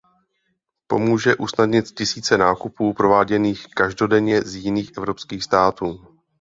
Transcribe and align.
Pomůže 0.87 1.35
usnadnit 1.35 1.85
tisíce 1.91 2.37
nákupů 2.37 2.93
prováděných 2.93 3.67
každodenně 3.67 4.41
z 4.41 4.55
jiných 4.55 4.91
evropských 4.97 5.43
států. 5.43 6.07